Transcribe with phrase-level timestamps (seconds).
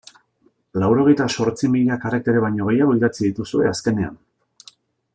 [0.83, 4.21] Laurogeita zortzi mila karaktere baino gehiago idatzi dituzue azkenean.